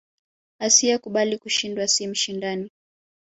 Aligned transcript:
Asiye 0.65 0.95
kubali 1.03 1.35
kushindwa 1.41 1.85
si 1.93 2.03
mshindani 2.11 2.67